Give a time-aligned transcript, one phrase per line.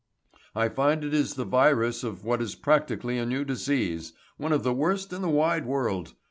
[0.55, 4.63] "I find it is the virus of what is practically a new disease, one of
[4.63, 6.15] the worst in the wide world.